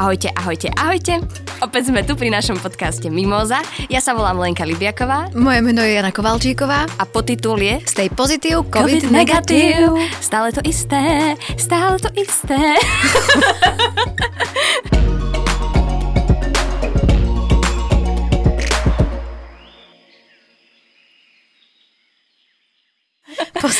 [0.00, 1.20] Ahojte, ahojte, ahojte.
[1.60, 3.60] Opäť sme tu pri našom podcaste Mimoza.
[3.92, 5.28] Ja sa volám Lenka Libiaková.
[5.36, 6.88] Moje meno je Jana Kovalčíková.
[6.96, 10.00] A podtitul je Stay pozitív, COVID, COVID negatív.
[10.24, 12.56] Stále to isté, stále to isté.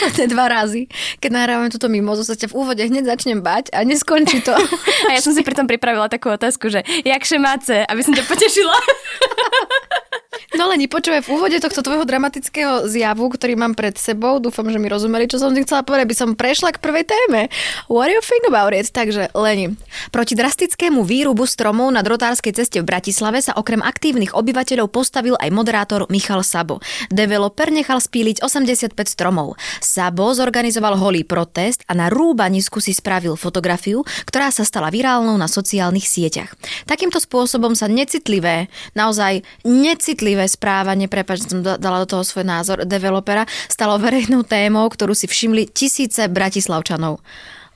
[0.01, 0.89] posledné dva razy,
[1.21, 4.57] keď nahrávame túto mimozu, sa ťa v úvode hneď začnem bať a neskončí to.
[5.09, 8.77] A ja som si pritom pripravila takú otázku, že jakže máte, aby som ťa potešila.
[10.51, 14.83] No len počúvaj, v úvode tohto tvojho dramatického zjavu, ktorý mám pred sebou, dúfam, že
[14.83, 17.47] mi rozumeli, čo som ti chcela povedať, by som prešla k prvej téme.
[17.87, 18.91] What do you think about it?
[18.91, 19.79] Takže, Leni,
[20.11, 25.55] proti drastickému výrubu stromov na drotárskej ceste v Bratislave sa okrem aktívnych obyvateľov postavil aj
[25.55, 26.83] moderátor Michal Sabo.
[27.15, 29.55] Developer nechal spíliť 85 stromov.
[29.79, 35.46] Sabo zorganizoval holý protest a na rúbanisku si spravil fotografiu, ktorá sa stala virálnou na
[35.46, 36.59] sociálnych sieťach.
[36.91, 38.67] Takýmto spôsobom sa necitlivé,
[38.99, 44.88] naozaj necitlivé citlivé správanie, prepáč, som dala do toho svoj názor, developera, stalo verejnou témou,
[44.88, 47.21] ktorú si všimli tisíce bratislavčanov.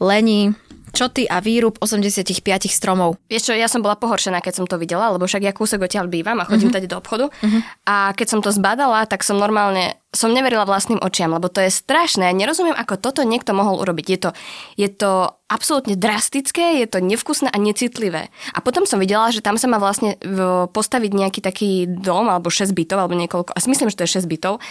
[0.00, 0.56] Lení,
[0.94, 2.38] čo ty a výrub 85
[2.70, 3.18] stromov?
[3.26, 6.06] Vieš čo, ja som bola pohoršená, keď som to videla, lebo však ja kúsok odtiaľ
[6.06, 6.78] bývam a chodím uh-huh.
[6.78, 7.26] tady do obchodu.
[7.28, 7.60] Uh-huh.
[7.84, 11.74] A keď som to zbadala, tak som normálne som neverila vlastným očiam, lebo to je
[11.74, 12.30] strašné.
[12.30, 14.06] Ja nerozumiem, ako toto niekto mohol urobiť.
[14.06, 14.30] Je to,
[14.78, 18.30] je to absolútne drastické, je to nevkusné a necitlivé.
[18.54, 20.14] A potom som videla, že tam sa má vlastne
[20.70, 24.30] postaviť nejaký taký dom, alebo 6 bytov, alebo niekoľko, a myslím, že to je 6
[24.30, 24.62] bytov,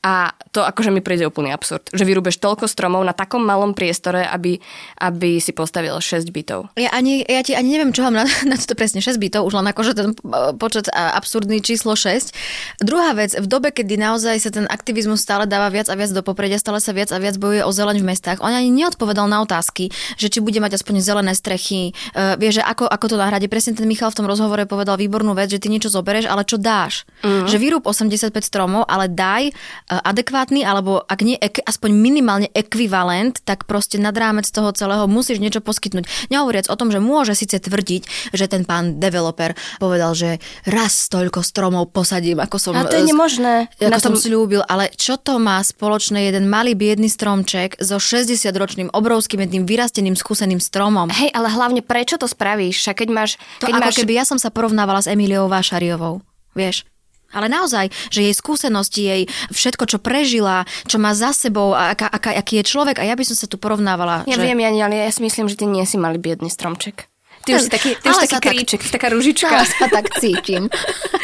[0.00, 4.24] a to akože mi príde úplný absurd, že vyrúbeš toľko stromov na takom malom priestore,
[4.24, 4.56] aby,
[4.96, 6.72] aby si postavil 6 bytov.
[6.80, 9.60] Ja, ani, ja ti ani neviem, čo mám na, na to presne 6 bytov, už
[9.60, 10.16] len akože ten
[10.56, 12.32] počet absurdný číslo 6.
[12.80, 16.24] Druhá vec, v dobe, kedy naozaj sa ten aktivizmus stále dáva viac a viac do
[16.24, 19.44] popredia, stále sa viac a viac bojuje o zeleň v mestách, on ani neodpovedal na
[19.44, 23.52] otázky, že či bude mať aspoň zelené strechy, uh, vie, že ako, ako to nahrade.
[23.52, 26.56] Presne ten Michal v tom rozhovore povedal výbornú vec, že ty niečo zoberieš, ale čo
[26.56, 27.04] dáš?
[27.20, 27.44] Mm.
[27.52, 29.52] Že vyrúb 85 stromov, ale daj
[29.90, 35.58] adekvátny, alebo ak nie aspoň minimálne ekvivalent, tak proste nad rámec toho celého musíš niečo
[35.58, 36.30] poskytnúť.
[36.30, 41.42] Nehovoriac o tom, že môže síce tvrdiť, že ten pán developer povedal, že raz toľko
[41.42, 42.78] stromov posadím, ako som...
[42.78, 43.66] A to je nemožné.
[43.82, 44.14] Ako tom...
[44.14, 49.66] som slúbil, ale čo to má spoločné jeden malý biedný stromček so 60-ročným obrovským jedným
[49.66, 51.10] vyrasteným skúseným stromom?
[51.10, 52.86] Hej, ale hlavne prečo to spravíš?
[52.86, 53.30] A keď máš...
[53.58, 53.98] Keď to ako máš...
[53.98, 56.22] keby ja som sa porovnávala s Emíliou Vášariovou.
[56.54, 56.86] Vieš?
[57.34, 62.06] Ale naozaj, že jej skúsenosti, jej všetko, čo prežila, čo má za sebou, a aká,
[62.06, 64.22] aká, aký je človek a ja by som sa tu porovnávala.
[64.30, 64.46] Ja že...
[64.46, 67.09] viem, ja, ale ja si myslím, že ty nie si malý biedný stromček.
[67.40, 69.64] Ty už si taký, ty už taký kríček, tak, taká ružička.
[69.64, 70.68] Sa tak cítim.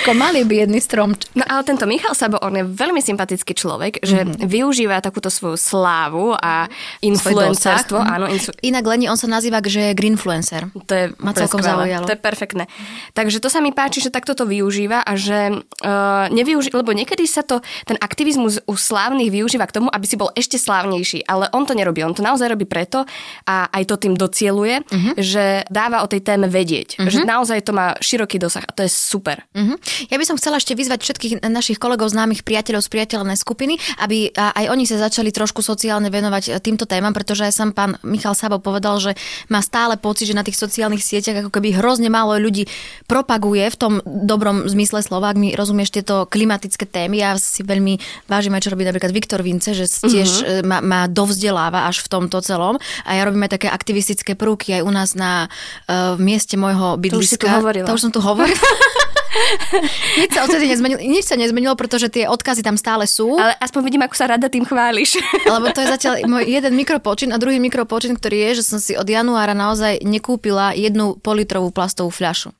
[0.02, 1.12] Ako malý biedný strom.
[1.36, 4.48] No ale tento Michal Sabo, on je veľmi sympatický človek, že mm-hmm.
[4.48, 6.72] využíva takúto svoju slávu a
[7.04, 8.00] influencerstvo.
[8.00, 8.14] Mm-hmm.
[8.16, 8.50] Áno, insu...
[8.64, 10.72] Inak Leni, on sa nazýva, že je greenfluencer.
[10.72, 12.08] To je Ma celkom zaujalo.
[12.08, 12.64] To je perfektné.
[13.12, 17.28] Takže to sa mi páči, že takto to využíva a že uh, nevyuží, lebo niekedy
[17.28, 21.52] sa to, ten aktivizmus u slávnych využíva k tomu, aby si bol ešte slávnejší, ale
[21.52, 22.00] on to nerobí.
[22.00, 23.04] On to naozaj robí preto
[23.44, 25.14] a aj to tým docieluje, mm-hmm.
[25.20, 27.02] že dáva o tej téme vedieť.
[27.02, 27.10] Uh-huh.
[27.10, 29.42] Že naozaj to má široký dosah a to je super.
[29.50, 29.74] Uh-huh.
[30.06, 34.30] Ja by som chcela ešte vyzvať všetkých našich kolegov, známych priateľov z priateľnej skupiny, aby
[34.36, 38.38] aj oni sa začali trošku sociálne venovať e, týmto témam, pretože aj sám pán Michal
[38.38, 39.12] Sabo povedal, že
[39.50, 42.70] má stále pocit, že na tých sociálnych sieťach ako keby hrozne málo ľudí
[43.10, 47.18] propaguje v tom dobrom zmysle slova, ak mi rozumieš tieto klimatické témy.
[47.24, 47.98] Ja si veľmi
[48.30, 50.62] vážim aj, čo robí napríklad Viktor Vince, že tiež uh-huh.
[50.62, 52.76] ma, ma dovzdeláva až v tomto celom.
[53.08, 55.48] A ja robím aj také aktivistické prúky aj u nás na
[55.88, 57.16] uh, v mieste môjho bydliska.
[57.16, 57.86] To už si tu hovorila.
[57.86, 58.68] To už som tu hovorila.
[60.20, 63.36] nič sa odtedy nezmenilo, nič sa nezmenilo, pretože tie odkazy tam stále sú.
[63.36, 65.20] Ale aspoň vidím, ako sa rada tým chváliš.
[65.54, 68.96] Lebo to je zatiaľ môj jeden mikropočin a druhý mikropočin, ktorý je, že som si
[68.96, 72.52] od januára naozaj nekúpila jednu politrovú plastovú fľašu.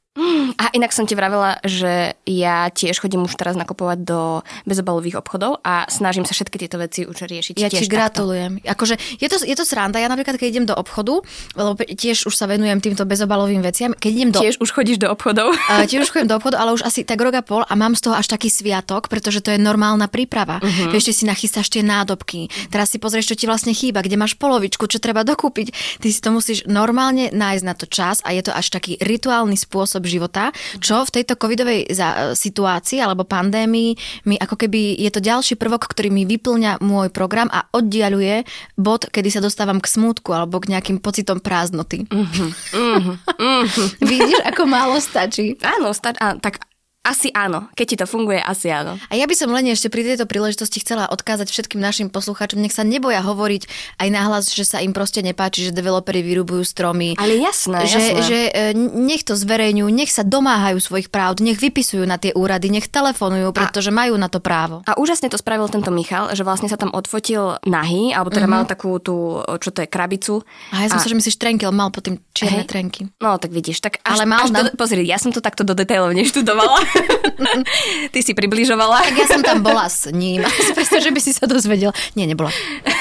[0.56, 4.20] A inak som ti vravela, že ja tiež chodím už teraz nakupovať do
[4.64, 7.54] bezobalových obchodov a snažím sa všetky tieto veci už riešiť.
[7.60, 8.64] Ja ti gratulujem.
[8.64, 8.72] Takto.
[8.72, 10.00] Akože je to, je to sranda.
[10.00, 11.20] Ja napríklad, keď idem do obchodu,
[11.52, 14.40] lebo tiež už sa venujem týmto bezobalovým veciam, keď idem do...
[14.40, 15.52] Tiež už chodíš do obchodov.
[15.52, 17.92] Uh, tiež už chodím do obchodu, ale už asi tak rok a pol a mám
[17.92, 20.58] z toho až taký sviatok, pretože to je normálna príprava.
[20.64, 20.88] Uh-huh.
[20.88, 22.48] Vieš, si nachystáš tie nádobky.
[22.72, 26.00] Teraz si pozrieš, čo ti vlastne chýba, kde máš polovičku, čo treba dokúpiť.
[26.00, 29.56] Ty si to musíš normálne nájsť na to čas a je to až taký rituálny
[29.56, 30.45] spôsob života
[30.82, 31.88] čo v tejto covidovej
[32.34, 33.96] situácii alebo pandémii
[34.26, 38.44] mi ako keby je to ďalší prvok, ktorý mi vyplňa môj program a oddialuje
[38.76, 42.04] bod, kedy sa dostávam k smútku alebo k nejakým pocitom prázdnoty.
[42.10, 43.88] Uh-huh, uh-huh.
[44.02, 45.56] Vidíš, ako málo stačí.
[45.62, 46.62] Áno, sta- a, tak
[47.06, 47.70] asi áno.
[47.78, 48.98] Keď ti to funguje, asi áno.
[49.06, 52.74] A ja by som len ešte pri tejto príležitosti chcela odkázať všetkým našim poslucháčom, nech
[52.74, 53.62] sa neboja hovoriť
[54.02, 57.14] aj nahlas, že sa im proste nepáči, že developeri vyrubujú stromy.
[57.14, 58.22] Ale jasné, že, jasné.
[58.26, 62.74] že e, nech to zverejňujú, nech sa domáhajú svojich práv, nech vypisujú na tie úrady,
[62.74, 64.82] nech telefonujú, pretože majú na to právo.
[64.90, 68.66] A úžasne to spravil tento Michal, že vlastne sa tam odfotil nahý, alebo teda mm-hmm.
[68.66, 70.42] mal takú tú, čo to je, krabicu.
[70.74, 72.68] A ja som sa, že myslíš trenky, mal potom čierne Hej.
[72.68, 73.02] trenky.
[73.22, 73.78] No, tak vidíš.
[73.78, 74.58] Tak až, Ale mal až na...
[74.66, 76.80] do, pozri, ja som to takto do detailov neštudovala.
[78.12, 79.02] Ty si približovala.
[79.06, 80.42] Tak ja som tam bola s ním.
[80.76, 81.92] Preto, že by si sa dozvedel.
[82.14, 82.50] Nie, nebola.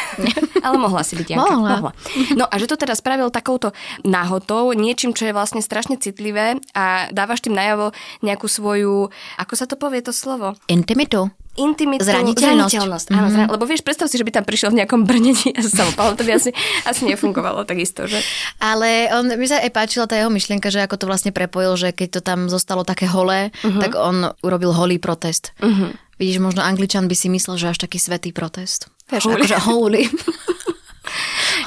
[0.66, 1.46] Ale mohla si byť Janka.
[1.56, 1.70] Mohla.
[1.78, 1.92] mohla.
[2.34, 7.12] No a že to teda spravil takouto náhotou, niečím, čo je vlastne strašne citlivé a
[7.14, 7.94] dávaš tým najavo
[8.26, 10.58] nejakú svoju, ako sa to povie to slovo?
[10.66, 11.30] Intimitu.
[11.56, 12.72] Intimitu, Zraniteľnosť.
[12.72, 13.08] zraniteľnosť.
[13.16, 13.48] Áno, zran...
[13.48, 16.36] Lebo vieš, predstav si, že by tam prišiel v nejakom brnení a sa to by
[16.36, 16.52] asi,
[16.84, 18.20] asi nefungovalo takisto, že?
[18.60, 21.90] Ale on, mi sa aj páčila tá jeho myšlienka, že ako to vlastne prepojil, že
[21.96, 23.80] keď to tam zostalo také holé, uh-huh.
[23.80, 25.56] tak on urobil holý protest.
[25.64, 25.96] Uh-huh.
[26.20, 28.88] Vidíš, možno Angličan by si myslel, že až taký svetý protest.
[29.12, 29.36] Vieš, Holy.
[29.44, 30.04] akože holy.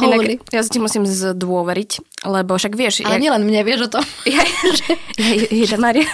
[0.03, 1.91] Inak, ja si ti musím zdôveriť,
[2.27, 3.03] lebo však vieš...
[3.03, 4.01] Ale jak- nielen mne, vieš o to.
[4.29, 4.43] Ja,
[5.19, 6.07] ja, Ježa Maria.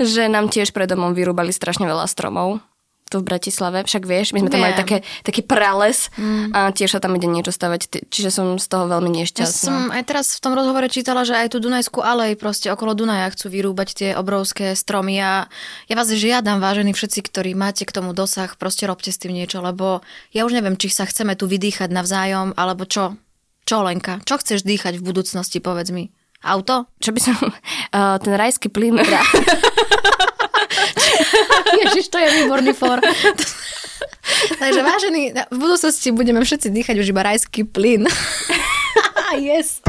[0.00, 2.60] že nám tiež pred domom vyrúbali strašne veľa stromov
[3.10, 6.54] tu v Bratislave, však vieš, my sme tam mali také, taký prales mm.
[6.54, 9.66] a tiež sa tam ide niečo stavať, čiže som z toho veľmi Ja nešťastná.
[9.66, 13.26] som aj teraz v tom rozhovore čítala, že aj tú Dunajskú alej proste okolo Dunaja
[13.34, 15.50] chcú vyrúbať tie obrovské stromy a
[15.90, 19.58] ja vás žiadam, vážení všetci, ktorí máte k tomu dosah, proste robte s tým niečo,
[19.58, 23.18] lebo ja už neviem, či sa chceme tu vydýchať navzájom, alebo čo.
[23.66, 24.22] Čo, Lenka?
[24.22, 26.14] Čo chceš dýchať v budúcnosti, povedz mi?
[26.40, 26.88] Auto?
[27.02, 27.36] Čo by som...
[27.92, 28.96] Uh, ten rajský plyn...
[31.84, 32.98] Ježiš, to je výborný for.
[34.62, 38.06] Takže vážení, v budúcnosti budeme všetci dýchať už iba rajský plyn.
[39.36, 39.82] yes.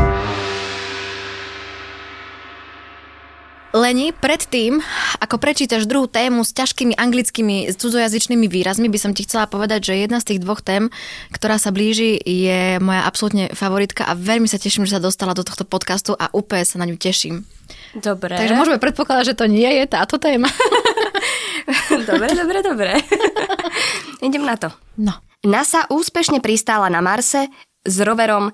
[3.72, 4.84] Leni, predtým,
[5.24, 10.04] ako prečítaš druhú tému s ťažkými anglickými cudzojazyčnými výrazmi, by som ti chcela povedať, že
[10.04, 10.92] jedna z tých dvoch tém,
[11.32, 15.48] ktorá sa blíži, je moja absolútne favoritka a veľmi sa teším, že sa dostala do
[15.48, 17.48] tohto podcastu a úplne sa na ňu teším.
[17.96, 18.36] Dobre.
[18.36, 20.52] Takže môžeme predpokladať, že to nie je táto téma.
[22.10, 22.92] dobre, dobre, dobre.
[24.26, 24.70] Idem na to.
[24.98, 25.20] No.
[25.42, 27.50] NASA úspešne pristála na Marse
[27.82, 28.54] s roverom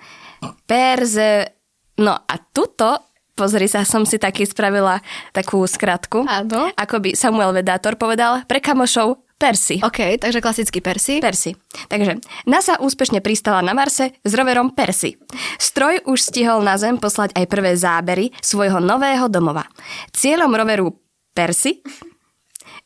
[0.63, 1.51] Perze...
[1.97, 5.01] No a tuto, pozri sa, som si taký spravila
[5.33, 6.29] takú skratku.
[6.29, 6.69] Áno.
[6.77, 9.77] Ako by Samuel Vedátor povedal, pre kamošov Persi.
[9.85, 11.21] OK, takže klasický Persi.
[11.21, 11.53] Persi.
[11.93, 12.17] Takže
[12.49, 15.13] NASA úspešne pristala na Marse s roverom Persi.
[15.61, 19.69] Stroj už stihol na Zem poslať aj prvé zábery svojho nového domova.
[20.09, 20.89] Cieľom roveru
[21.37, 21.85] Persi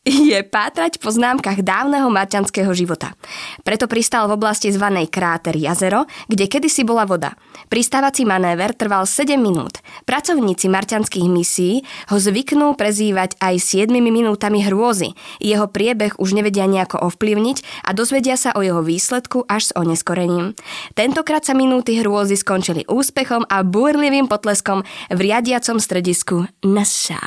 [0.02, 3.14] je pátrať po známkach dávneho marťanského života.
[3.62, 7.38] Preto pristal v oblasti zvanej Kráter jazero, kde kedysi bola voda.
[7.70, 9.78] Pristávací manéver trval 7 minút.
[10.10, 15.14] Pracovníci marťanských misií ho zvyknú prezývať aj 7 minútami hrôzy.
[15.38, 20.58] Jeho priebeh už nevedia nejako ovplyvniť a dozvedia sa o jeho výsledku až s oneskorením.
[20.98, 24.82] Tentokrát sa minúty hrôzy skončili úspechom a búrlivým potleskom
[25.14, 27.22] v riadiacom stredisku NASA.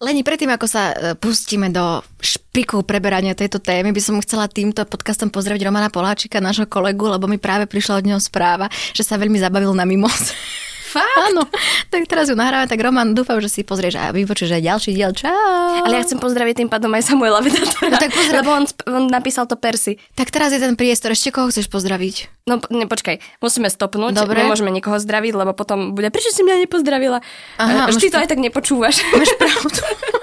[0.00, 4.80] Leni, predtým ako sa e, pustíme do špiku preberania tejto témy, by som chcela týmto
[4.88, 9.20] podcastom pozdraviť Romana Poláčika, nášho kolegu, lebo mi práve prišla od neho správa, že sa
[9.20, 10.32] veľmi zabavil na mimoz.
[10.90, 11.18] Fakt?
[11.24, 11.46] Áno,
[11.86, 15.12] tak teraz ju nahrávam, tak Roman, dúfam, že si pozrieš a vypočuješ aj ďalší diel.
[15.12, 15.86] Čau.
[15.86, 17.88] Ale ja chcem pozdraviť tým pádom aj Samuela Vedátora.
[17.88, 20.02] No tak pozdrav- Lebo on, on napísal to Persi.
[20.12, 22.42] Tak teraz je ten priestor, ešte koho chceš pozdraviť?
[22.44, 24.18] No ne, počkaj, musíme stopnúť.
[24.18, 24.42] Dobre.
[24.42, 27.22] Nemôžeme nikoho zdraviť, lebo potom bude, prečo si mňa nepozdravila?
[27.56, 29.06] Aha, máš ty to aj tak nepočúvaš.
[29.14, 29.70] Máš pravdu.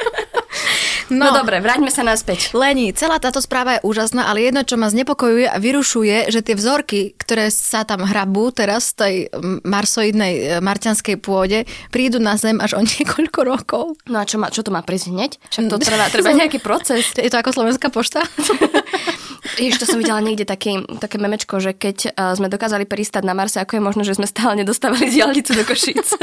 [1.08, 1.32] No.
[1.32, 2.52] no dobre, vráťme sa naspäť.
[2.52, 6.56] Leni, celá táto správa je úžasná, ale jedno, čo ma znepokojuje a vyrušuje, že tie
[6.56, 11.64] vzorky, ktoré sa tam hrabú teraz z tej mm, marsoidnej e, marťanskej pôde,
[11.96, 13.84] prídu na Zem až o niekoľko rokov.
[14.12, 15.32] No a čo, má, čo to má prísť hneď?
[15.48, 17.16] Však to trvá, trvá nejaký proces.
[17.16, 18.24] Je to ako slovenská pošta?
[19.56, 23.32] Ježiš, to som videla niekde taký, také memečko, že keď uh, sme dokázali pristať na
[23.32, 26.14] Marse, ako je možné, že sme stále nedostávali diálnicu do Košíc.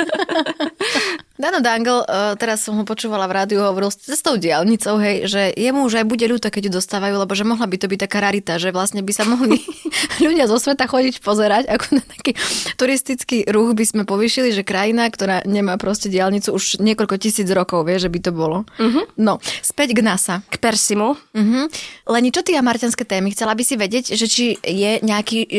[1.35, 5.50] Dano Dangle, uh, teraz som ho počúvala v rádiu, hovoril s cestou diálnicou, hej, že
[5.59, 8.23] jemu už aj bude ľúto, keď ju dostávajú, lebo že mohla by to byť taká
[8.23, 9.59] rarita, že vlastne by sa mohli
[10.23, 12.38] ľudia zo sveta chodiť pozerať, ako na taký
[12.79, 17.83] turistický ruch by sme povýšili, že krajina, ktorá nemá proste diálnicu už niekoľko tisíc rokov,
[17.83, 18.62] vie, že by to bolo.
[18.79, 19.03] Uh-huh.
[19.19, 20.47] No, späť k NASA.
[20.47, 21.19] K Persimu.
[21.19, 21.67] Uh-huh.
[22.14, 23.35] Leni, čo ty a marťanské témy?
[23.35, 25.50] Chcela by si vedieť, že či je nejaký,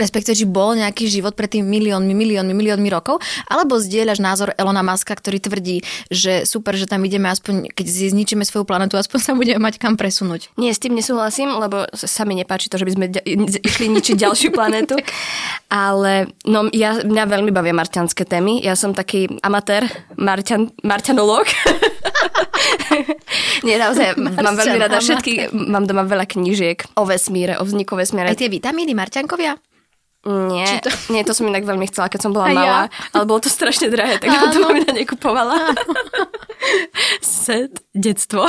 [0.00, 4.80] respektíve, či bol nejaký život pred tým miliónmi, miliónmi, miliónmi rokov, alebo zdieľaš názor Elona
[4.80, 5.76] Muska, ktorý tvrdí,
[6.08, 9.98] že super, že tam ideme aspoň, keď zničíme svoju planetu, aspoň sa budeme mať kam
[9.98, 10.54] presunúť.
[10.54, 13.06] Nie, s tým nesúhlasím, lebo sa mi nepáči to, že by sme
[13.66, 14.94] išli ničiť ďalšiu planetu.
[15.68, 18.62] Ale no, ja, mňa veľmi bavia marťanské témy.
[18.62, 21.50] Ja som taký amatér, marťan, marťanológ.
[23.66, 24.14] Nie, naozaj,
[24.46, 28.30] mám veľmi Marťan rada všetky, mám doma veľa knížiek o vesmíre, o vzniku vesmíre.
[28.30, 29.58] Aj tie vitamíny Marťankovia?
[30.28, 31.12] Nie, to- to...
[31.12, 32.58] nie, to som inak veľmi chcela, keď som bola Aj ja.
[32.60, 32.82] malá,
[33.16, 34.52] ale bolo to strašne drahé, tak Áno.
[34.52, 35.72] to mamina nekupovala.
[37.24, 38.44] Set, detstvo.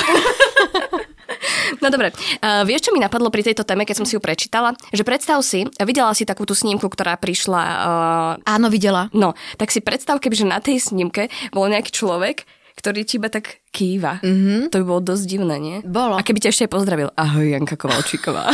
[1.80, 2.10] No dobre,
[2.42, 4.74] uh, vieš, čo mi napadlo pri tejto téme, keď som si ju prečítala?
[4.90, 9.08] Že predstav si, videla si takú tú snímku, ktorá prišla uh, Áno, videla.
[9.14, 12.44] No, tak si predstav, kebyže na tej snímke bol nejaký človek,
[12.76, 14.18] ktorý ti iba tak kýva.
[14.22, 14.74] Mm-hmm.
[14.74, 15.78] To by bolo dosť divné, nie?
[15.86, 16.18] Bolo.
[16.18, 17.10] A keby ťa ešte aj pozdravil.
[17.14, 18.50] Ahoj, Janka Kovalčíková.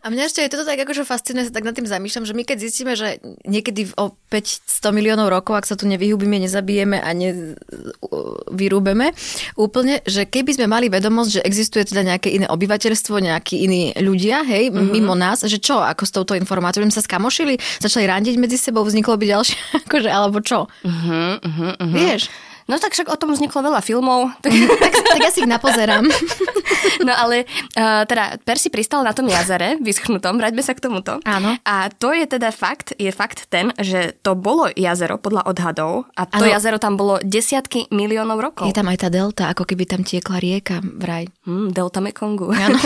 [0.00, 2.42] A mňa ešte aj toto tak akože fascinuje, sa tak nad tým zamýšľam, že my
[2.42, 9.12] keď zistíme, že niekedy o 500 miliónov rokov, ak sa tu nevyhubíme, nezabijeme a nevyrúbeme
[9.60, 14.40] úplne, že keby sme mali vedomosť, že existuje teda nejaké iné obyvateľstvo, nejakí iní ľudia,
[14.42, 14.74] hej, Mhm.
[14.74, 14.92] mm-hmm.
[14.96, 19.20] mimo nás, že čo, ako s touto informáciou, sa skamošili, začali randiť medzi sebou, vzniklo
[19.20, 20.64] by ďalšie, akože, alebo čo?
[20.64, 21.92] uh-huh, uh-huh.
[21.92, 22.32] Vieš?
[22.70, 24.30] No tak však o tom vzniklo veľa filmov.
[24.40, 26.06] Tak, Tak, tak ja si ich napozerám.
[27.06, 31.18] no ale uh, teda Percy pristal na tom jazere vyschnutom, vráťme sa k tomuto.
[31.26, 31.58] Áno.
[31.66, 36.24] A to je teda fakt, je fakt ten, že to bolo jazero podľa odhadov a
[36.30, 36.52] to Áno.
[36.54, 38.70] jazero tam bolo desiatky miliónov rokov.
[38.70, 41.26] Je tam aj tá delta, ako keby tam tiekla rieka vraj.
[41.44, 42.54] Hmm, delta Mekongu.
[42.54, 42.78] Áno.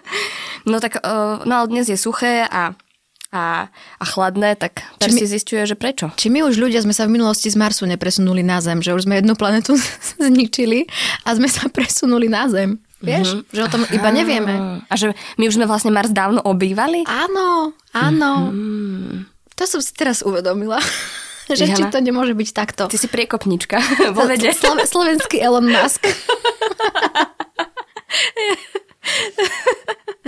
[0.70, 2.76] no tak, uh, no ale dnes je suché a,
[3.34, 3.66] a,
[3.98, 6.14] a chladné, tak Percy zistuje, že prečo.
[6.14, 9.10] Či my už ľudia sme sa v minulosti z Marsu nepresunuli na Zem, že už
[9.10, 9.74] sme jednu planetu
[10.22, 10.86] zničili
[11.26, 12.78] a sme sa presunuli na Zem.
[13.04, 13.52] Vieš, mm-hmm.
[13.52, 14.80] že o tom iba nevieme.
[14.88, 17.04] A že my už sme vlastne Mars dávno obývali?
[17.04, 18.48] Áno, áno.
[19.60, 20.80] To som si teraz uvedomila.
[21.52, 21.92] že či Jana.
[21.92, 22.88] to nemôže byť takto.
[22.88, 23.76] Ty si priekopnička
[24.16, 24.48] vo vede.
[24.56, 26.08] Slo- slovenský Elon Musk.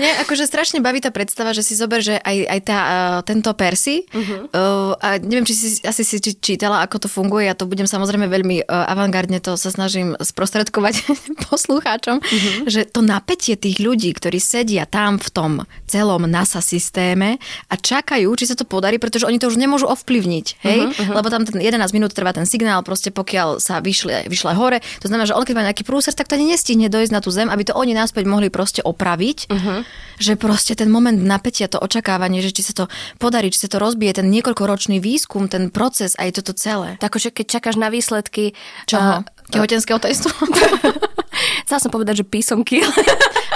[0.07, 3.51] Nie, akože strašne baví tá predstava, že si zober, že aj, aj tá, uh, tento
[3.59, 4.55] Percy, uh-huh.
[4.55, 8.31] uh, a neviem, či si asi si čítala, ako to funguje, ja to budem samozrejme
[8.31, 10.95] veľmi uh, avantgardne to sa snažím sprostredkovať
[11.51, 12.71] poslucháčom, uh-huh.
[12.71, 15.51] že to napätie tých ľudí, ktorí sedia tam v tom
[15.91, 20.47] celom NASA systéme a čakajú, či sa to podarí, pretože oni to už nemôžu ovplyvniť,
[20.63, 20.81] hej?
[20.87, 21.19] Uh-huh.
[21.19, 25.11] Lebo tam ten 11 minút trvá ten signál, proste pokiaľ sa vyšle, vyšle hore, to
[25.11, 27.51] znamená, že on keď má nejaký prúser, tak to ani nestihne dojsť na tú zem,
[27.51, 29.79] aby to oni naspäť mohli proste opraviť, uh-huh.
[30.17, 32.85] Že proste ten moment napätia, to očakávanie, že či sa to
[33.21, 36.97] podarí, či sa to rozbije, ten niekoľkoročný výskum, ten proces aj toto celé.
[36.99, 38.57] Tak že keď čakáš na výsledky...
[38.89, 39.21] Čoho?
[39.21, 40.29] a- Tehotenského testu?
[41.67, 42.81] Chcela som povedať, že písomky.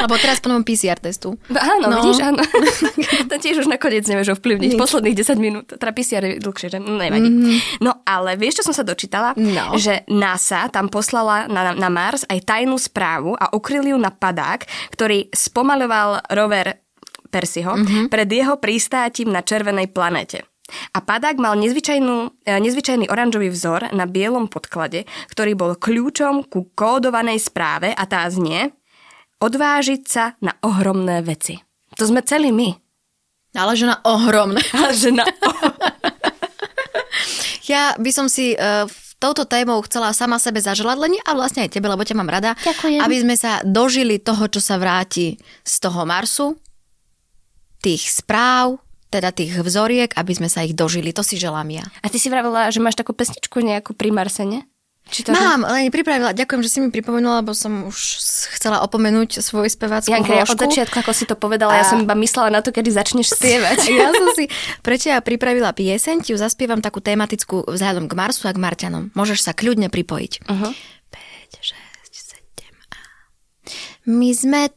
[0.01, 1.37] Alebo teraz ponovom PCR testu.
[1.53, 2.01] áno, No.
[2.01, 2.41] vidíš, áno.
[3.31, 4.77] to tiež už nakoniec nevieš ovplyvniť.
[4.77, 4.81] Nič.
[4.81, 5.65] Posledných 10 minút.
[5.77, 6.79] Teda PCR je dlhšie, že?
[6.81, 7.29] No, nevadí.
[7.29, 7.85] Mm-hmm.
[7.85, 9.37] No ale vieš, čo som sa dočítala?
[9.37, 9.77] No.
[9.77, 14.65] Že NASA tam poslala na, na Mars aj tajnú správu a ukryli ju na padák,
[14.97, 16.81] ktorý spomaľoval rover
[17.31, 18.05] Percyho mm-hmm.
[18.11, 20.43] pred jeho pristátím na červenej planete.
[20.93, 26.71] A padák mal nezvyčajnú, e, nezvyčajný oranžový vzor na bielom podklade, ktorý bol kľúčom ku
[26.75, 28.73] kódovanej správe a tá znie
[29.41, 31.59] odvážiť sa na ohromné veci.
[31.97, 32.77] To sme celí my.
[33.57, 34.63] Ale že na ohromné.
[34.71, 35.25] Ale že na...
[37.71, 38.91] Ja by som si uh,
[39.23, 42.59] touto témou chcela sama sebe zaželať, len a vlastne aj tebe, lebo ťa mám rada.
[42.59, 42.99] Ďakujem.
[42.99, 46.59] Aby sme sa dožili toho, čo sa vráti z toho Marsu,
[47.79, 51.11] tých správ, teda tých vzoriek, aby sme sa ich dožili.
[51.11, 51.85] To si želám ja.
[52.01, 54.63] A ty si vravila, že máš takú pesničku nejakú pri Marse, nie?
[55.11, 56.31] Či to Mám, len pripravila.
[56.31, 57.99] Ďakujem, že si mi pripomenula, lebo som už
[58.55, 61.99] chcela opomenúť svoj speváckú Janka, ja od začiatku, ako si to povedala, ja A- som
[61.99, 63.79] iba myslela na to, kedy začneš spievať.
[64.01, 64.47] Ja som si
[64.87, 69.11] pre teba pripravila pieseň, ti ju zaspievam takú tematickú vzhľadom k Marsu a k Marťanom.
[69.19, 70.47] Môžeš sa kľudne pripojiť.
[70.47, 70.71] Uh-huh.
[71.11, 71.75] 5, 6,
[72.15, 72.99] 7 a...
[74.07, 74.71] My sme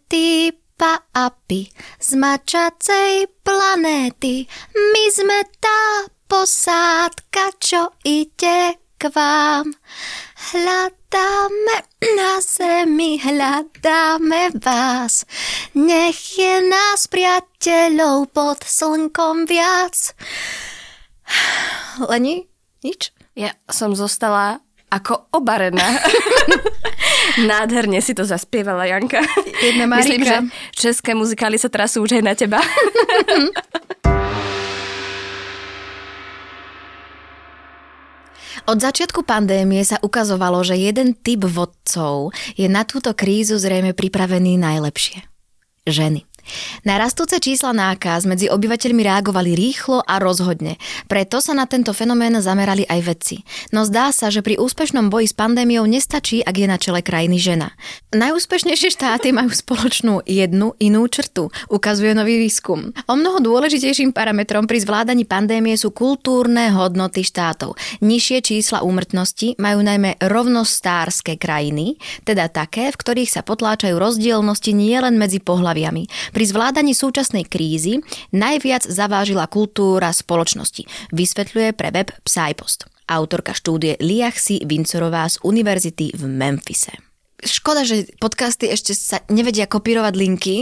[0.83, 4.51] typa apy z mačacej planéty.
[4.75, 9.71] My sme tá posádka, čo ide k vám.
[10.51, 11.87] Hľadáme
[12.19, 15.23] na zemi, hľadáme vás.
[15.71, 20.11] Nech je nás priateľov pod slnkom viac.
[22.11, 22.43] Leni?
[22.83, 23.15] Nič?
[23.39, 24.59] Ja som zostala
[24.91, 25.95] ako obarená.
[27.45, 29.21] Nádherne si to zaspievala, Janka.
[29.61, 30.55] Jedna Myslím, že Marika.
[30.75, 32.59] české muzikály sa trasú už aj na teba.
[38.63, 44.55] Od začiatku pandémie sa ukazovalo, že jeden typ vodcov je na túto krízu zrejme pripravený
[44.55, 45.19] najlepšie.
[45.83, 46.23] Ženy.
[46.83, 50.75] Na rastúce čísla nákaz medzi obyvateľmi reagovali rýchlo a rozhodne.
[51.07, 53.35] Preto sa na tento fenomén zamerali aj vedci.
[53.71, 57.39] No zdá sa, že pri úspešnom boji s pandémiou nestačí, ak je na čele krajiny
[57.39, 57.71] žena.
[58.13, 62.91] Najúspešnejšie štáty majú spoločnú jednu inú črtu, ukazuje nový výskum.
[63.07, 67.75] O mnoho dôležitejším parametrom pri zvládaní pandémie sú kultúrne hodnoty štátov.
[68.03, 71.97] Nižšie čísla úmrtnosti majú najmä rovnostárske krajiny,
[72.27, 76.32] teda také, v ktorých sa potláčajú rozdielnosti nielen medzi pohľaviami.
[76.33, 78.01] Pri zvládaní súčasnej krízy
[78.33, 82.89] najviac zavážila kultúra spoločnosti, vysvetľuje pre web Psypost.
[83.05, 87.12] Autorka štúdie Liachsi Vincorová z Univerzity v Memphise
[87.45, 90.55] škoda, že podcasty ešte sa nevedia kopírovať linky,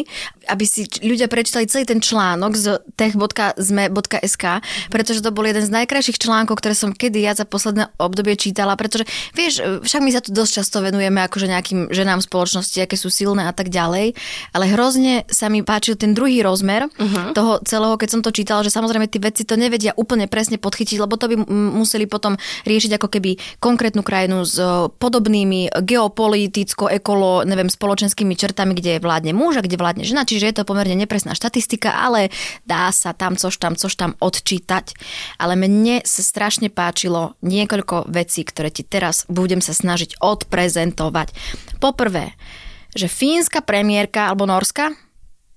[0.50, 2.66] aby si ľudia prečítali celý ten článok z
[2.98, 4.46] tech.zme.sk,
[4.90, 8.74] pretože to bol jeden z najkrajších článkov, ktoré som kedy ja za posledné obdobie čítala,
[8.74, 9.06] pretože
[9.38, 13.46] vieš, však my sa tu dosť často venujeme akože nejakým ženám spoločnosti, aké sú silné
[13.46, 14.18] a tak ďalej,
[14.58, 17.38] ale hrozne sa mi páčil ten druhý rozmer uh-huh.
[17.38, 20.98] toho celého, keď som to čítala, že samozrejme tí vedci to nevedia úplne presne podchytiť,
[20.98, 22.36] lebo to by museli potom
[22.66, 24.58] riešiť ako keby konkrétnu krajinu s
[24.98, 30.48] podobnými geopolitickými politicko, ekolo, neviem, spoločenskými črtami, kde vládne muž a kde vládne žena, čiže
[30.48, 32.32] je to pomerne nepresná štatistika, ale
[32.64, 34.96] dá sa tam což tam, což tam odčítať.
[35.36, 41.36] Ale mne sa strašne páčilo niekoľko vecí, ktoré ti teraz budem sa snažiť odprezentovať.
[41.84, 42.40] Poprvé,
[42.96, 44.96] že fínska premiérka, alebo norská,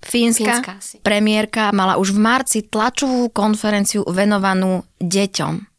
[0.02, 0.72] fínska, fínska
[1.06, 5.73] premiérka mala už v marci tlačovú konferenciu venovanú deťom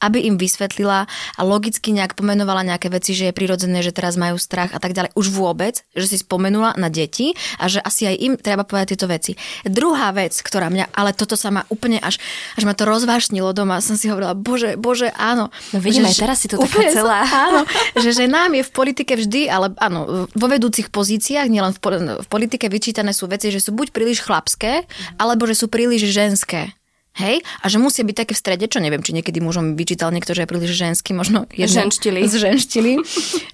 [0.00, 4.36] aby im vysvetlila a logicky nejak pomenovala nejaké veci, že je prirodzené, že teraz majú
[4.40, 5.12] strach a tak ďalej.
[5.16, 9.08] Už vôbec, že si spomenula na deti a že asi aj im treba povedať tieto
[9.08, 9.32] veci.
[9.64, 12.20] Druhá vec, ktorá mňa, ale toto sa ma úplne až,
[12.54, 15.48] až ma to rozvášnilo doma, som si hovorila, bože, bože, áno.
[15.72, 17.22] No vidím, že, aj teraz si to taká celá.
[17.26, 17.62] Áno,
[17.98, 21.80] že, že nám je v politike vždy, ale áno, vo vedúcich pozíciách, nielen v,
[22.22, 24.84] v politike vyčítané sú veci, že sú buď príliš chlapské,
[25.20, 26.76] alebo že sú príliš ženské.
[27.16, 27.40] Hej?
[27.64, 30.44] A že musia byť také v strede, čo neviem, či niekedy mužom vyčítal niekto, že
[30.44, 32.28] je príliš ženský, možno jedno, ženštili.
[32.28, 32.92] Zženštili.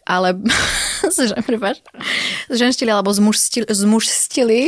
[0.03, 0.35] ale
[2.53, 4.61] zženštili alebo zmužstili, zmužstili.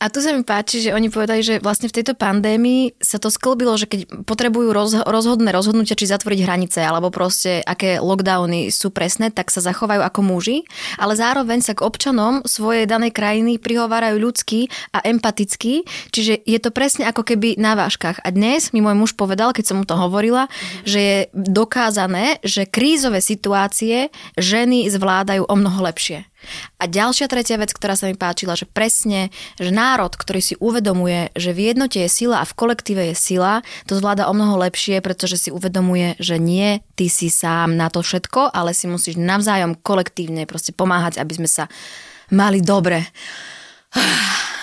[0.00, 3.32] A tu sa mi páči, že oni povedali, že vlastne v tejto pandémii sa to
[3.32, 8.92] sklbilo, že keď potrebujú roz, rozhodné rozhodnutia, či zatvoriť hranice, alebo proste aké lockdowny sú
[8.92, 10.68] presné, tak sa zachovajú ako muži,
[11.00, 16.68] ale zároveň sa k občanom svojej danej krajiny prihovárajú ľudský a empaticky, čiže je to
[16.68, 18.25] presne ako keby na váškach.
[18.26, 20.50] A dnes mi môj muž povedal, keď som mu to hovorila,
[20.82, 26.26] že je dokázané, že krízové situácie ženy zvládajú o mnoho lepšie.
[26.82, 29.30] A ďalšia tretia vec, ktorá sa mi páčila, že presne,
[29.62, 33.62] že národ, ktorý si uvedomuje, že v jednote je sila a v kolektíve je sila,
[33.86, 38.02] to zvláda o mnoho lepšie, pretože si uvedomuje, že nie ty si sám na to
[38.02, 41.70] všetko, ale si musíš navzájom kolektívne proste pomáhať, aby sme sa
[42.34, 43.06] mali dobre.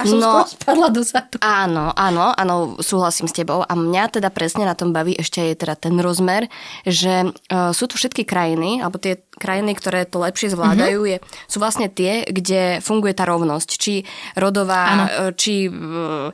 [0.00, 1.36] Až som no, spadla dozadu.
[1.44, 3.60] Áno, áno, áno, súhlasím s tebou.
[3.60, 6.48] A mňa teda presne na tom baví ešte je teda ten rozmer,
[6.88, 11.20] že uh, sú tu všetky krajiny, alebo tie krajiny, ktoré to lepšie zvládajú, mm-hmm.
[11.20, 13.68] je, sú vlastne tie, kde funguje tá rovnosť.
[13.80, 14.04] Či
[14.36, 15.04] rodová, ano.
[15.08, 15.68] E, či...
[15.68, 16.32] Uh,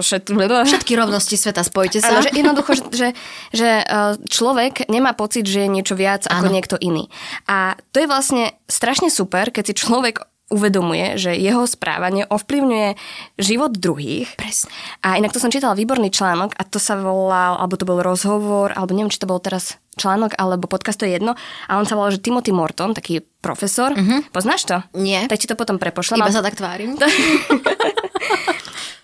[0.00, 0.32] všet...
[0.68, 2.20] Všetky rovnosti sveta, spojite sa.
[2.20, 3.12] Ano, že jednoducho, že,
[3.52, 3.84] že
[4.28, 6.44] človek nemá pocit, že je niečo viac ano.
[6.44, 7.12] ako niekto iný.
[7.48, 12.98] A to je vlastne strašne super, keď si človek uvedomuje, že jeho správanie ovplyvňuje
[13.38, 14.34] život druhých.
[14.34, 14.70] Presne.
[15.00, 18.74] A inak to som čítala výborný článok a to sa volal, alebo to bol rozhovor,
[18.74, 21.38] alebo neviem, či to bol teraz článok alebo podcast, to je jedno.
[21.70, 23.92] A on sa volal, že Timothy Morton, taký profesor.
[23.92, 24.24] Uh-huh.
[24.32, 24.76] Poznáš to?
[24.96, 25.28] Nie.
[25.30, 26.20] Tak ti to potom prepošlem.
[26.20, 26.96] Iba sa tak tvárim.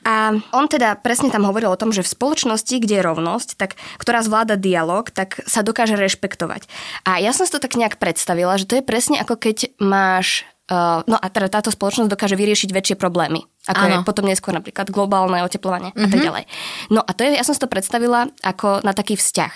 [0.07, 3.75] A on teda presne tam hovoril o tom, že v spoločnosti, kde je rovnosť, tak,
[3.99, 6.71] ktorá zvláda dialog, tak sa dokáže rešpektovať.
[7.03, 10.47] A ja som si to tak nejak predstavila, že to je presne ako keď máš
[10.67, 13.93] Uh, no a teda táto spoločnosť dokáže vyriešiť väčšie problémy, ako ano.
[13.95, 16.03] je potom neskôr napríklad globálne oteplovanie mm-hmm.
[16.03, 16.27] a tak mhm.
[16.27, 16.45] ďalej.
[16.91, 19.53] No a to je, ja som si to predstavila ako na taký vzťah.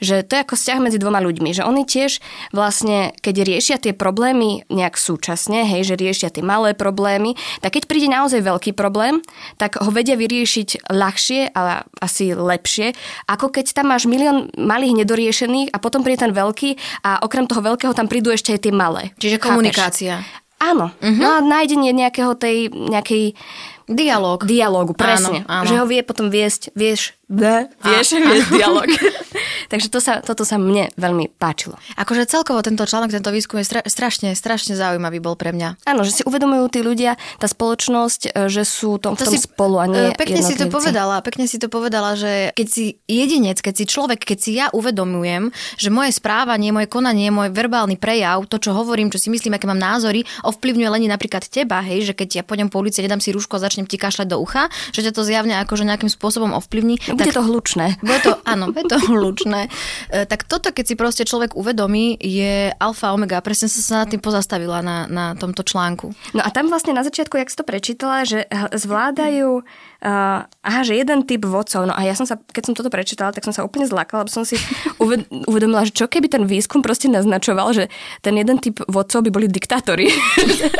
[0.00, 2.16] Že to je ako vzťah medzi dvoma ľuďmi, že oni tiež
[2.56, 7.84] vlastne, keď riešia tie problémy nejak súčasne, hej, že riešia tie malé problémy, tak keď
[7.84, 9.20] príde naozaj veľký problém,
[9.60, 12.96] tak ho vedia vyriešiť ľahšie a asi lepšie,
[13.28, 17.60] ako keď tam máš milión malých nedoriešených a potom príde ten veľký a okrem toho
[17.60, 19.12] veľkého tam prídu ešte aj tie malé.
[19.20, 20.24] Čiže komunikácia.
[20.64, 20.88] Áno.
[20.96, 21.20] Uh-huh.
[21.20, 23.36] No a nájdenie nejakého tej, nejakej
[23.84, 24.48] Dialóg.
[24.48, 25.44] dialógu, presne.
[25.44, 25.66] Áno, áno.
[25.68, 28.88] Že ho vie potom viesť, vieš, ne, vieš, viesť dialog.
[29.72, 31.74] Takže to sa, toto sa mne veľmi páčilo.
[31.96, 35.82] Akože celkovo tento článok, tento výskum je stra- strašne, strašne zaujímavý bol pre mňa.
[35.88, 39.40] Áno, že si uvedomujú tí ľudia, tá spoločnosť, e, že sú tom, v tom si,
[39.40, 43.00] spolu a nie e, Pekne si to povedala, pekne si to povedala, že keď si
[43.08, 47.96] jedinec, keď si človek, keď si ja uvedomujem, že moje správanie, moje konanie, môj verbálny
[47.96, 52.12] prejav, to, čo hovorím, čo si myslím, aké mám názory, ovplyvňuje len napríklad teba, hej,
[52.12, 54.70] že keď ja pôjdem po ulici, nedám si rúško a začnem ti kašľať do ucha,
[54.92, 57.00] že ťa to zjavne akože nejakým spôsobom ovplyvní.
[57.24, 57.86] Bude to hlučné.
[58.04, 59.72] Bude to, áno, bude to hlučné.
[60.12, 63.40] E, tak toto, keď si proste človek uvedomí, je alfa omega.
[63.40, 66.12] Presne som sa nad tým pozastavila na, na tomto článku.
[66.36, 69.64] No a tam vlastne na začiatku, jak si to prečítala, že zvládajú,
[70.04, 71.88] uh, aha, že jeden typ vodcov.
[71.88, 74.32] No a ja som sa, keď som toto prečítala, tak som sa úplne zlakala, lebo
[74.32, 74.60] som si
[75.02, 77.88] uved- uvedomila, že čo keby ten výskum proste naznačoval, že
[78.20, 80.12] ten jeden typ vodcov by boli diktátori.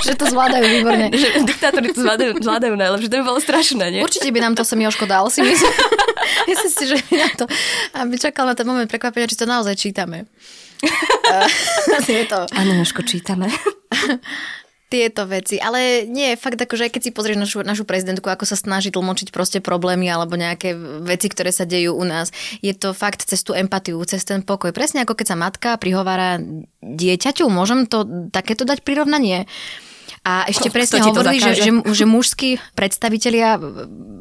[0.05, 1.09] že to zvládajú výborne.
[1.23, 3.09] že diktátori to zvládajú, zvládajú najlepšie.
[3.11, 4.01] To by bolo strašné, nie?
[4.05, 5.73] Určite by nám to sem Joško dal, si myslím.
[6.51, 7.45] myslím si, že nám to...
[7.97, 10.27] Aby čakal na ten moment prekvapenia, či to naozaj čítame.
[12.61, 13.49] Áno, Jožko, čítame.
[14.95, 15.59] tieto veci.
[15.59, 19.35] Ale nie, fakt akože aj keď si pozrieš našu, našu prezidentku, ako sa snaží tlmočiť
[19.35, 22.31] proste problémy alebo nejaké veci, ktoré sa dejú u nás,
[22.63, 24.71] je to fakt cez tú empatiu, cez ten pokoj.
[24.71, 26.39] Presne ako keď sa matka prihovára
[26.79, 29.51] dieťaťu, môžem to takéto dať prirovnanie?
[30.25, 33.61] A ešte Kto- presne hovorili, že, že, že mužskí predstavitelia,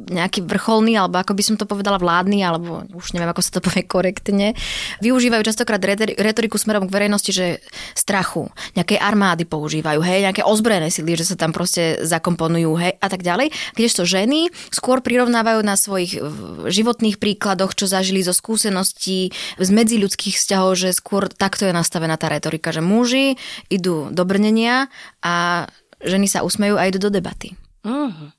[0.04, 3.64] nejaký vrcholný, alebo ako by som to povedala vládny, alebo už neviem, ako sa to
[3.64, 4.52] povie korektne,
[5.00, 7.64] využívajú častokrát retori- retoriku smerom k verejnosti, že
[7.96, 13.08] strachu, nejakej armády používajú, hej, nejaké ozbrojené sily, že sa tam proste zakomponujú, hej, a
[13.08, 13.56] tak ďalej.
[13.80, 20.36] Kdežto ženy skôr prirovnávajú na svojich v, životných príkladoch, čo zažili zo skúseností z medziľudských
[20.36, 23.40] vzťahov, že skôr takto je nastavená tá retorika, že muži
[23.72, 24.92] idú do brnenia
[25.24, 25.66] a
[26.04, 27.56] ženy sa usmejú a idú do debaty.
[27.84, 28.32] Mhm.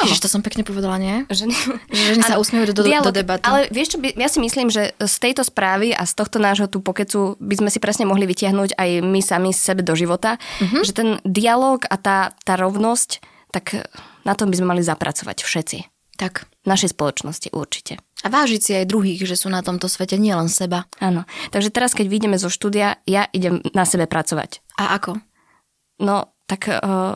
[0.00, 1.26] Ježiš, to som pekne povedala, nie?
[1.26, 1.52] Ženy,
[1.90, 3.04] Že ženy sa usmejú do- do- dialog.
[3.04, 3.42] do debaty.
[3.42, 6.64] Ale vieš čo, by- ja si myslím, že z tejto správy a z tohto nášho
[6.64, 10.78] tu pokecu by sme si presne mohli vytiahnuť aj my sami sebe do života, Mhm.
[10.80, 13.84] že ten dialog a tá, tá rovnosť, tak
[14.22, 15.78] na tom by sme mali zapracovať všetci.
[16.16, 16.44] Tak.
[16.60, 17.96] V našej spoločnosti určite.
[18.20, 20.84] A vážiť si aj druhých, že sú na tomto svete, nielen seba.
[20.98, 21.24] Áno.
[21.50, 24.60] Takže teraz, keď vyjdeme zo štúdia, ja idem na sebe pracovať.
[24.76, 25.16] A ako?
[25.98, 27.14] No, tak uh,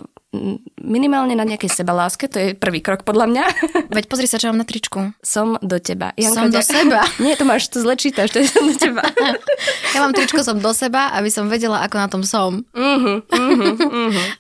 [0.82, 3.44] minimálne na nejakej sebaláske, to je prvý krok podľa mňa.
[3.96, 5.14] Veď pozri sa, čo mám na tričku.
[5.22, 6.12] som do teba.
[6.18, 7.06] Som do seba.
[7.24, 9.02] Nie, to máš, to zle čítaš, to je som do teba.
[9.94, 12.66] Ja mám tričko som do seba, aby som vedela, ako na tom som.
[12.74, 13.30] Mhm,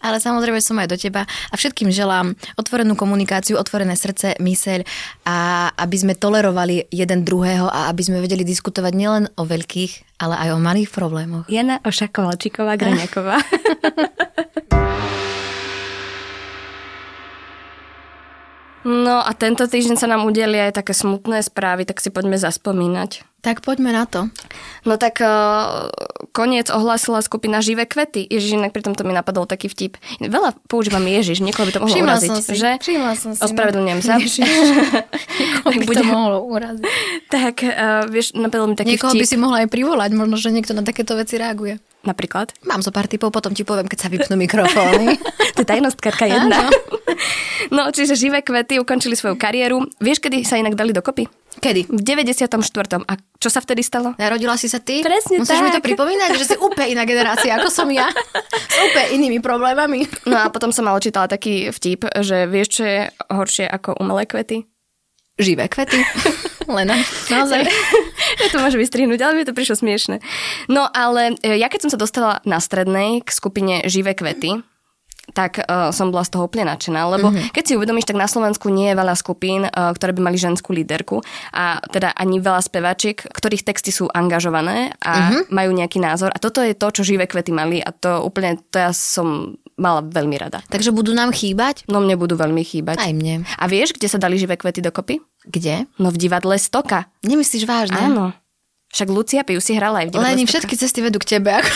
[0.02, 1.22] Ale samozrejme som aj do teba.
[1.24, 4.82] A všetkým želám otvorenú komunikáciu, otvorené srdce, myseľ
[5.22, 10.34] a aby sme tolerovali jeden druhého a aby sme vedeli diskutovať nielen o veľkých, ale
[10.42, 11.46] aj o malých problémoch.
[11.46, 13.38] Jana Ošakovalčíková Graňaková.
[18.84, 23.24] No a tento týždeň sa nám udelia aj také smutné správy, tak si poďme zaspomínať.
[23.40, 24.32] Tak poďme na to.
[24.88, 25.92] No tak uh,
[26.32, 28.24] koniec ohlásila skupina Živé kvety.
[28.24, 30.00] Ježiš, inak pri tomto mi napadol taký vtip.
[30.16, 32.28] Veľa používam Ježiš, niekoho by to mohlo Všimla uraziť.
[32.32, 32.70] som si, Že?
[32.80, 33.40] všimla som si.
[33.44, 34.16] Ospravedlňujem sa.
[34.16, 34.48] Ježiš.
[35.68, 36.84] tak by to mohlo uraziť.
[37.28, 39.20] Tak, uh, vieš, napadol mi taký Niekoho vtip.
[39.20, 41.84] by si mohla aj privolať, možno, že niekto na takéto veci reaguje.
[42.04, 42.52] Napríklad?
[42.64, 45.20] Mám zo pár typov, potom ti poviem, keď sa vypnú mikrofóny.
[45.56, 46.72] to je tajnostkárka jedna.
[47.74, 49.82] No, čiže Živé kvety ukončili svoju kariéru.
[49.98, 51.26] Vieš, kedy sa inak dali dokopy?
[51.58, 51.90] Kedy?
[51.90, 52.54] V 94.
[53.06, 54.14] A čo sa vtedy stalo?
[54.18, 55.02] Narodila si sa ty?
[55.02, 55.86] Presne Musíš mi to tak.
[55.86, 58.10] pripomínať, že si úplne iná generácia, ako som ja.
[58.54, 60.06] S úplne inými problémami.
[60.26, 64.26] No a potom som ale čítala taký vtip, že vieš, čo je horšie ako umelé
[64.26, 64.66] kvety?
[65.34, 65.98] Živé kvety.
[66.70, 66.96] Lena,
[67.28, 67.66] naozaj.
[68.40, 70.18] Ja to môžem vystrihnúť, ale mi to prišlo smiešne.
[70.66, 74.64] No ale e, ja keď som sa dostala na strednej k skupine Živé kvety,
[75.34, 77.50] tak uh, som bola z toho úplne nadšená, lebo mm-hmm.
[77.50, 80.70] keď si uvedomíš, tak na Slovensku nie je veľa skupín, uh, ktoré by mali ženskú
[80.70, 81.20] líderku
[81.50, 85.42] a teda ani veľa spevačiek, ktorých texty sú angažované a mm-hmm.
[85.50, 88.78] majú nejaký názor a toto je to, čo Živé kvety mali a to úplne, to
[88.78, 90.62] ja som mala veľmi rada.
[90.70, 91.82] Takže budú nám chýbať?
[91.90, 93.02] No mne budú veľmi chýbať.
[93.02, 93.42] Aj mne.
[93.58, 95.18] A vieš, kde sa dali Živé kvety dokopy?
[95.50, 95.90] Kde?
[95.98, 97.10] No v divadle Stoka.
[97.26, 97.98] Nemyslíš vážne?
[97.98, 98.30] Áno.
[98.94, 100.52] Však Lucia Piu si hrala aj v divadle Leni, Stoka.
[100.54, 101.58] všetky cesty vedú k tebe.
[101.58, 101.70] Ako...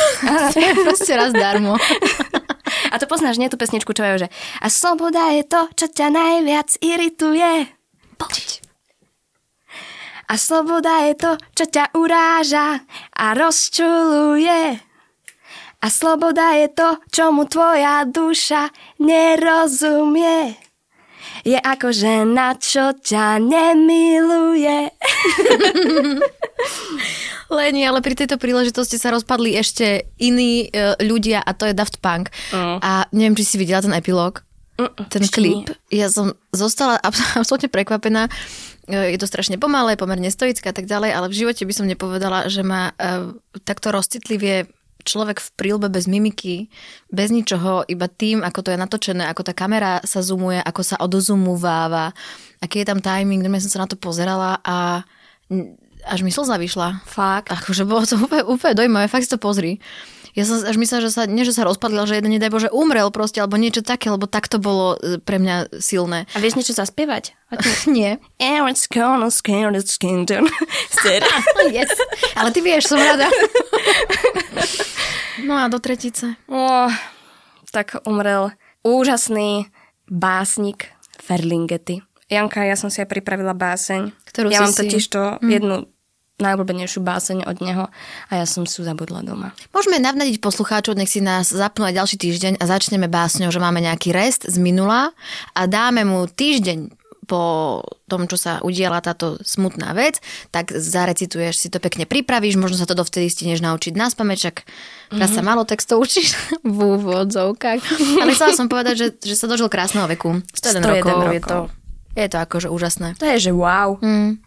[0.87, 1.75] proste raz darmo.
[2.99, 6.11] A to poznáš, nie tú pesničku, čo je, že a sloboda je to, čo ťa
[6.11, 7.71] najviac irituje.
[8.19, 8.59] Poď.
[10.27, 12.83] A sloboda je to, čo ťa uráža
[13.15, 14.83] a rozčuluje.
[15.79, 20.59] A sloboda je to, čomu tvoja duša nerozumie.
[21.47, 24.91] Je ako žena, čo ťa nemiluje.
[27.49, 32.05] Leni, ale pri tejto príležitosti sa rozpadli ešte iní e, ľudia a to je Daft
[32.05, 32.29] Punk.
[32.53, 32.79] Mm.
[32.85, 34.45] A neviem, či si videla ten epilóg.
[34.79, 35.67] Mm, ten klip.
[35.91, 35.99] nie.
[35.99, 37.01] ja som zostala
[37.41, 38.29] absolútne prekvapená.
[38.85, 41.89] E, je to strašne pomalé, pomerne stoická a tak ďalej, ale v živote by som
[41.89, 43.33] nepovedala, že ma uh,
[43.65, 44.69] takto rozcitlivie
[45.09, 46.69] človek v prílbe bez mimiky,
[47.09, 51.01] bez ničoho, iba tým, ako to je natočené, ako tá kamera sa zoomuje, ako sa
[51.01, 52.13] odzoomováva,
[52.61, 55.01] aký je tam timing, ja som sa na to pozerala a
[56.05, 57.03] až mi slza vyšla.
[57.07, 57.51] Fakt.
[57.51, 59.83] Akože bolo to úplne, úplne dojímavé, fakt si to pozri.
[60.39, 63.11] Ja som až myslela, že sa, nie že sa rozpadlil, že jeden nedaj Bože umrel
[63.11, 66.31] proste, alebo niečo také, lebo tak to bolo e, pre mňa silné.
[66.31, 67.35] A vieš niečo zaspievať?
[67.91, 68.23] nie.
[68.39, 70.47] Aaron's gonna scare the kingdom.
[71.75, 71.91] yes.
[72.39, 73.27] Ale ty vieš, som rada.
[75.49, 76.39] no a do tretice.
[76.47, 76.87] Oh,
[77.75, 78.55] tak umrel
[78.87, 79.67] úžasný
[80.07, 82.08] básnik Ferlingety.
[82.29, 84.13] Janka, ja som si aj pripravila báseň.
[84.29, 84.85] Ktorú ja mám si...
[84.85, 85.49] totiž to mm.
[85.49, 85.77] jednu
[86.39, 87.85] najobľúbenejšiu báseň od neho
[88.31, 89.51] a ja som si ju zabudla doma.
[89.75, 93.83] Môžeme navnadiť poslucháčov, nech si nás zapnú aj ďalší týždeň a začneme básňou, že máme
[93.83, 95.11] nejaký rest z minula
[95.59, 96.95] a dáme mu týždeň
[97.29, 100.17] po tom, čo sa udiela táto smutná vec,
[100.49, 105.21] tak zarecituješ si to pekne pripravíš, možno sa to dovtedy stihneš naučiť na spameč, mm-hmm.
[105.21, 106.33] raz sa malo textov učíš
[106.65, 107.81] v úvodzovkách.
[108.25, 110.41] Ale chcela som povedať, že, že sa dožil krásneho veku.
[110.57, 111.21] 101, 101 rokov.
[111.21, 111.35] rokov.
[111.37, 111.59] Je to,
[112.19, 113.15] je to akože úžasné.
[113.23, 114.03] To je, že wow.
[114.03, 114.43] Mm.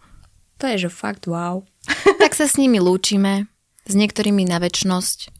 [0.60, 1.64] To je, že fakt wow.
[2.22, 3.48] tak sa s nimi lúčime,
[3.88, 5.32] s niektorými na väčnosť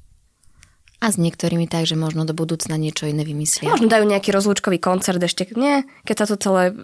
[1.02, 3.74] a s niektorými tak, že možno do budúcna niečo iné vymyslia.
[3.74, 5.82] Možno dajú nejaký rozlúčkový koncert ešte, nie?
[6.06, 6.78] Keď sa to celé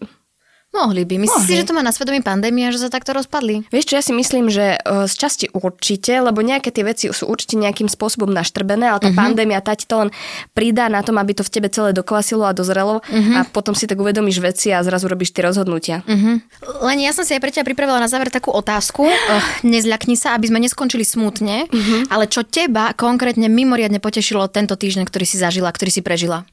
[0.68, 1.16] Mohli by.
[1.24, 3.64] Myslíš si, že to má na svedomí pandémia, že sa takto rozpadli?
[3.72, 7.56] Vieš čo, ja si myslím, že z časti určite, lebo nejaké tie veci sú určite
[7.56, 9.16] nejakým spôsobom naštrbené, ale tá uh-huh.
[9.16, 10.10] pandémia tá ti to len
[10.52, 13.34] pridá na tom, aby to v tebe celé dokvasilo a dozrelo uh-huh.
[13.40, 16.04] a potom si tak uvedomíš veci a zrazu robíš tie rozhodnutia.
[16.04, 16.36] Uh-huh.
[16.84, 19.08] Len ja som si aj pre teba pripravila na záver takú otázku.
[19.08, 22.12] Uh, nezľakni sa, aby sme neskončili smutne, uh-huh.
[22.12, 26.44] ale čo teba konkrétne mimoriadne potešilo tento týždeň, ktorý si zažila, ktorý si prežila?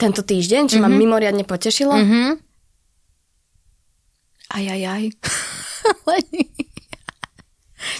[0.00, 0.88] Tento týždeň, čo uh-huh.
[0.88, 1.92] ma mimoriadne potešilo?
[1.92, 2.40] Uh-huh.
[4.48, 5.04] Aj, aj, aj.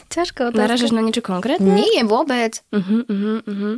[0.08, 0.60] Ťažko otázka.
[0.64, 1.70] Naražeš na niečo konkrétne?
[1.70, 2.64] Nie, vôbec.
[2.74, 3.76] Uh-huh, uh-huh, uh-huh.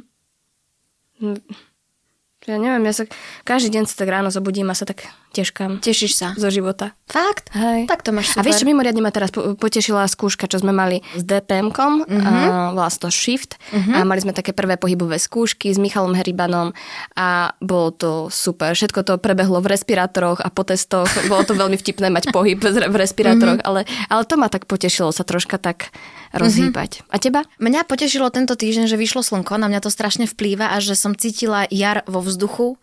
[2.51, 3.05] Ja neviem, ja sa
[3.47, 5.79] každý deň sa tak ráno zobudím a sa tak teškám.
[5.79, 6.35] Tešíš sa?
[6.35, 6.99] Zo života.
[7.07, 7.55] Fakt?
[7.55, 7.87] Hej.
[7.87, 8.43] Tak to máš super.
[8.43, 12.75] A vieš, čo mimoriadne ma teraz potešila skúška, čo sme mali s DPM-kom, uh-huh.
[12.75, 13.95] volá to Shift uh-huh.
[13.95, 16.75] a mali sme také prvé pohybové skúšky s Michalom Heribanom
[17.15, 18.75] a bolo to super.
[18.75, 21.07] Všetko to prebehlo v respirátoroch a po testoch.
[21.31, 23.71] Bolo to veľmi vtipné mať pohyb v respirátoroch, uh-huh.
[23.71, 25.95] ale, ale to ma tak potešilo sa troška tak
[26.33, 27.03] rozhýbať.
[27.03, 27.15] Uh-huh.
[27.15, 27.41] A teba?
[27.59, 31.15] Mňa potešilo tento týždeň, že vyšlo slnko, na mňa to strašne vplýva a že som
[31.15, 32.79] cítila jar vo vzduchu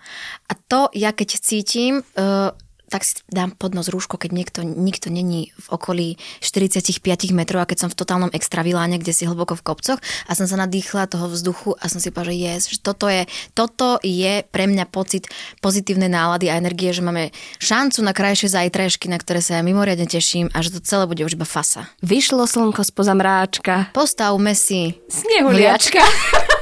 [0.47, 2.51] a to, ja keď cítim, uh,
[2.87, 6.07] tak si dám pod nos rúško, keď niekto, nikto není v okolí
[6.39, 7.03] 45
[7.35, 10.55] metrov a keď som v totálnom extraviláne, kde si hlboko v kopcoch a som sa
[10.55, 14.65] nadýchla toho vzduchu a som si povedala, že yes, že toto je, toto je pre
[14.71, 15.27] mňa pocit
[15.59, 20.07] pozitívnej nálady a energie, že máme šancu na krajšie zajtrajšky, na ktoré sa ja mimoriadne
[20.07, 21.91] teším a že to celé bude už iba fasa.
[21.99, 23.91] Vyšlo slnko spoza mráčka.
[23.91, 25.99] Postavme si snehuliačka.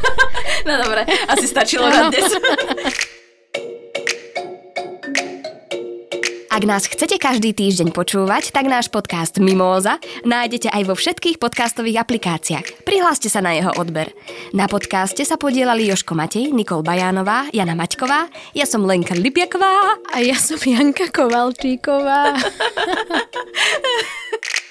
[0.67, 2.29] no dobre, asi stačilo na dnes.
[6.55, 11.99] Ak nás chcete každý týždeň počúvať, tak náš podcast Mimóza nájdete aj vo všetkých podcastových
[11.99, 12.87] aplikáciách.
[12.87, 14.15] Prihláste sa na jeho odber.
[14.55, 20.23] Na podcaste sa podielali Joško Matej, Nikol Bajánová, Jana Maťková, ja som Lenka Lipiaková a
[20.23, 22.39] ja som Janka Kovalčíková.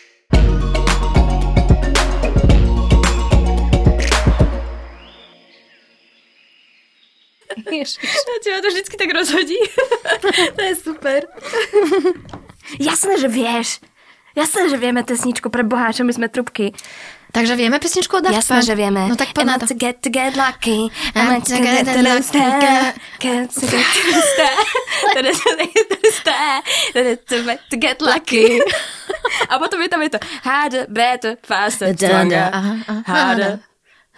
[8.42, 9.58] teba to vždycky tak rozhodí.
[10.56, 11.20] to je super.
[12.80, 13.80] Jasné, že vieš.
[14.34, 16.74] Jasné, že vieme pesničku pre Boha, čo my sme trubky.
[17.34, 19.10] Takže vieme pesničku od Jasné, že vieme.
[19.10, 19.66] No tak poď na to.
[19.74, 20.86] get to get lucky.
[21.18, 22.38] I'm to get to lucky.
[23.18, 23.66] Get to
[27.42, 28.62] get to get lucky.
[29.50, 32.54] A potom je tam je to harder, better, faster, stronger.
[33.02, 33.58] Harder,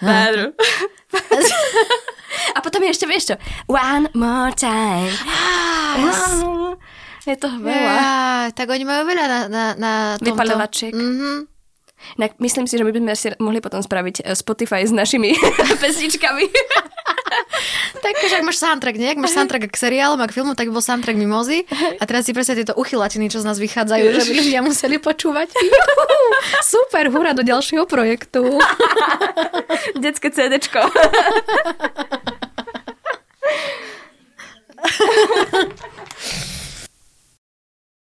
[0.00, 0.52] better.
[2.54, 3.36] A potom je ešte, vieš čo?
[3.70, 5.12] One more time.
[5.96, 6.44] Yes.
[7.26, 7.90] Je to veľa.
[7.90, 8.14] Ja,
[8.54, 10.30] tak oni majú veľa na, na, na tomto.
[10.30, 10.94] Vypalovačiek.
[10.94, 11.55] Mm-hmm.
[12.14, 15.34] Tak Myslím si, že my by sme si mohli potom spraviť eh, Spotify s našimi
[15.82, 16.44] pesničkami.
[18.04, 19.08] tak, ak máš soundtrack, nie?
[19.10, 21.66] Ak máš soundtrack k seriálom a k filmu, tak bol soundtrack Mimozy.
[21.98, 25.50] A teraz si presne tieto uchylatiny, čo z nás vychádzajú, že by ľudia museli počúvať.
[26.72, 28.62] Super, hurá do ďalšieho projektu.
[29.98, 30.86] Detské CDčko.